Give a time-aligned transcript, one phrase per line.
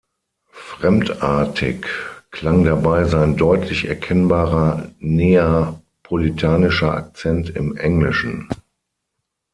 [0.49, 1.85] Fremdartig
[2.31, 8.49] klang dabei sein deutlich erkennbarer neapolitanischer Akzent im Englischen.